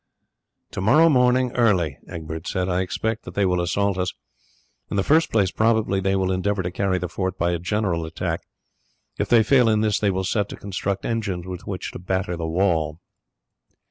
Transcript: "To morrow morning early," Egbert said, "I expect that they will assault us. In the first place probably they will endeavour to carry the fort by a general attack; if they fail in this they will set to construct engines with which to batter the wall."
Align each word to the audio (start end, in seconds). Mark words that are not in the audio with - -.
"To 0.71 0.81
morrow 0.81 1.09
morning 1.09 1.51
early," 1.51 1.99
Egbert 2.07 2.47
said, 2.47 2.67
"I 2.67 2.81
expect 2.81 3.23
that 3.23 3.35
they 3.35 3.45
will 3.45 3.61
assault 3.61 3.99
us. 3.99 4.11
In 4.89 4.97
the 4.97 5.03
first 5.03 5.31
place 5.31 5.51
probably 5.51 5.99
they 5.99 6.15
will 6.15 6.31
endeavour 6.31 6.63
to 6.63 6.71
carry 6.71 6.97
the 6.97 7.07
fort 7.07 7.37
by 7.37 7.51
a 7.51 7.59
general 7.59 8.03
attack; 8.07 8.41
if 9.19 9.29
they 9.29 9.43
fail 9.43 9.69
in 9.69 9.81
this 9.81 9.99
they 9.99 10.09
will 10.09 10.23
set 10.23 10.49
to 10.49 10.55
construct 10.55 11.05
engines 11.05 11.45
with 11.45 11.67
which 11.67 11.91
to 11.91 11.99
batter 11.99 12.35
the 12.35 12.47
wall." 12.47 12.99